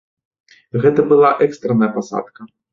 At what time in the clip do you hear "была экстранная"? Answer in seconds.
1.13-1.93